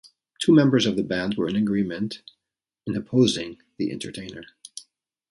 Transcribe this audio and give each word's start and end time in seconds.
Two 0.41 0.51
members 0.51 0.87
of 0.87 0.95
the 0.95 1.03
board 1.03 1.35
were 1.37 1.47
in 1.47 1.55
agreement 1.55 2.23
in 2.87 2.95
opposing 2.97 3.61
"The 3.77 3.91
Entertainer". 3.91 4.41